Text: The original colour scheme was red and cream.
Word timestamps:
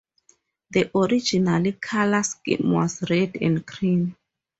The 0.71 0.89
original 0.97 1.73
colour 1.73 2.23
scheme 2.23 2.71
was 2.71 3.07
red 3.07 3.37
and 3.39 3.63
cream. 3.67 4.15